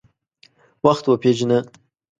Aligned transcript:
وخت 0.85 1.05
وپیژنه. 1.07 1.59